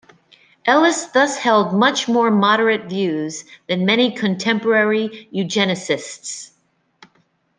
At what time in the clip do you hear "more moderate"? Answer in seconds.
2.07-2.85